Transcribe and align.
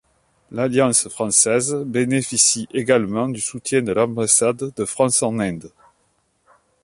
L'Alliance 0.49 1.07
française 1.09 1.75
bénéficie 1.85 2.67
également 2.71 3.29
du 3.29 3.39
soutien 3.39 3.83
de 3.83 3.91
l'Ambassade 3.91 4.73
de 4.75 4.83
France 4.85 5.21
en 5.21 5.37
Inde. 5.37 5.71